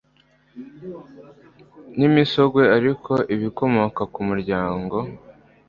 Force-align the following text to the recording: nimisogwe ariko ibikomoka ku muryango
nimisogwe 1.97 2.63
ariko 2.77 3.11
ibikomoka 3.35 4.01
ku 4.13 4.19
muryango 4.27 4.97